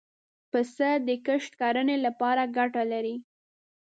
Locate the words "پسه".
0.51-0.89